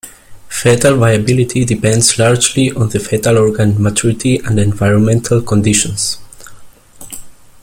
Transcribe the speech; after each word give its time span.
Fetal 0.49 0.97
viability 0.97 1.63
depends 1.63 2.17
largely 2.17 2.71
on 2.71 2.89
the 2.89 2.99
fetal 2.99 3.37
organ 3.37 3.79
maturity, 3.79 4.37
and 4.39 4.57
environmental 4.57 5.43
conditions. 5.43 6.17